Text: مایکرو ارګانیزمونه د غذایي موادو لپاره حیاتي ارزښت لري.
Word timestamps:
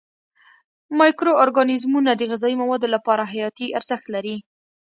مایکرو 0.99 1.33
ارګانیزمونه 1.43 2.11
د 2.15 2.21
غذایي 2.31 2.55
موادو 2.61 2.87
لپاره 2.95 3.29
حیاتي 3.31 3.67
ارزښت 3.77 4.05
لري. 4.15 4.35